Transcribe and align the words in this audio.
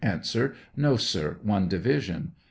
No, 0.81 0.97
sir; 0.97 1.37
one 1.43 1.67
division. 1.67 2.31